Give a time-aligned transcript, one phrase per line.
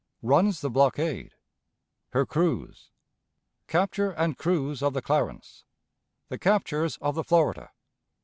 [0.23, 1.35] Runs the Blockade.
[2.09, 2.89] Her Cruise.
[3.67, 5.63] Capture and Cruise of the Clarence.
[6.29, 7.71] The Captures of the Florida.